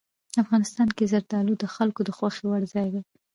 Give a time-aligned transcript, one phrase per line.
[0.43, 3.01] افغانستان کې زردالو د خلکو د خوښې وړ ځای دی.